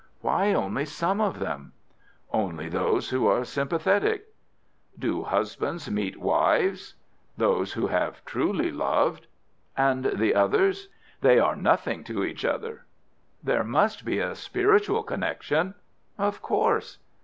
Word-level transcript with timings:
"Why 0.21 0.51
only 0.51 0.85
some 0.85 1.21
of 1.21 1.37
them?" 1.37 1.73
"Only 2.33 2.67
those 2.67 3.09
who 3.11 3.27
are 3.27 3.45
sympathetic." 3.45 4.29
"Do 4.97 5.21
husbands 5.21 5.91
meet 5.91 6.17
wives?" 6.17 6.95
"Those 7.37 7.73
who 7.73 7.85
have 7.85 8.25
truly 8.25 8.71
loved." 8.71 9.27
"And 9.77 10.05
the 10.05 10.33
others?" 10.33 10.89
"They 11.21 11.37
are 11.37 11.55
nothing 11.55 12.03
to 12.05 12.23
each 12.23 12.43
other." 12.43 12.85
"There 13.43 13.63
must 13.63 14.03
be 14.03 14.17
a 14.17 14.33
spiritual 14.33 15.03
connection?" 15.03 15.75
"Of 16.17 16.41
course." 16.41 16.97